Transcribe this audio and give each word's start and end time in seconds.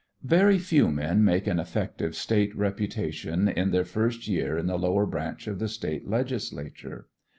Very 0.23 0.57
few 0.57 0.89
men 0.89 1.23
make 1.23 1.45
an 1.45 1.59
effective 1.59 2.15
State 2.15 2.55
reputation 2.55 3.47
in 3.47 3.69
their 3.69 3.85
first 3.85 4.27
year 4.27 4.57
in 4.57 4.65
the 4.65 4.75
lower 4.79 5.05
branch 5.05 5.45
of 5.45 5.59
the 5.59 5.67
State 5.67 6.07
legislature. 6.09 7.07